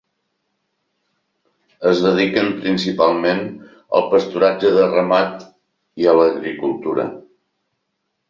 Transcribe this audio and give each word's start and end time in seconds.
Es 1.89 1.99
dediquen 2.05 2.47
principalment 2.63 3.43
al 3.99 4.07
pasturatge 4.15 4.73
de 4.79 4.87
ramat 4.95 5.47
i 6.05 6.09
a 6.15 6.15
l'agricultura. 6.21 7.05